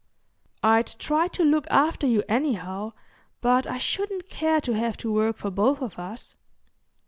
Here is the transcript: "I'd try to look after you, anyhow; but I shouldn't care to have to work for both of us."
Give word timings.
"I'd 0.63 0.87
try 0.87 1.27
to 1.27 1.43
look 1.45 1.67
after 1.69 2.07
you, 2.07 2.23
anyhow; 2.27 2.93
but 3.39 3.67
I 3.67 3.77
shouldn't 3.77 4.29
care 4.29 4.59
to 4.61 4.73
have 4.73 4.97
to 4.97 5.13
work 5.13 5.37
for 5.37 5.51
both 5.51 5.79
of 5.83 5.99
us." 5.99 6.35